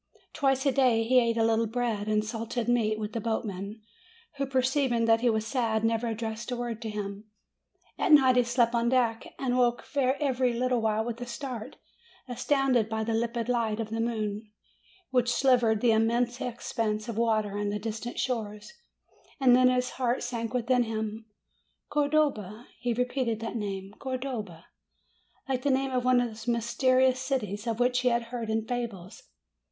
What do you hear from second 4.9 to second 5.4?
that he